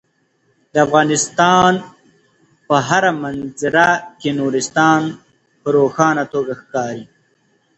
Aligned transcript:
د 0.73 0.75
افغانستان 0.85 1.71
په 2.67 2.75
هره 2.87 3.11
منظره 3.23 3.89
کې 4.19 4.29
نورستان 4.39 5.01
په 5.61 5.67
روښانه 5.77 6.23
توګه 6.33 6.53
ښکاري. 6.61 7.03